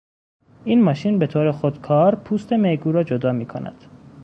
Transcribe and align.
این 0.65 0.83
ماشین 0.83 1.19
به 1.19 1.27
طور 1.27 1.51
خود 1.51 1.81
کار 1.81 2.15
پوست 2.15 2.53
میگو 2.53 2.91
را 2.91 3.03
جدا 3.03 3.31
میکند. 3.31 3.85